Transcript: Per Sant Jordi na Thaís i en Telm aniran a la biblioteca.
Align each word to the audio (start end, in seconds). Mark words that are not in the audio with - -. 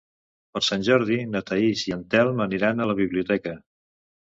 Per 0.55 0.61
Sant 0.67 0.85
Jordi 0.87 1.17
na 1.35 1.41
Thaís 1.51 1.85
i 1.91 1.95
en 1.97 2.03
Telm 2.15 2.43
aniran 2.49 2.81
a 2.87 2.91
la 2.95 2.99
biblioteca. 3.03 3.57